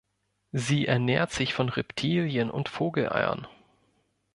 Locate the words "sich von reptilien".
1.31-2.49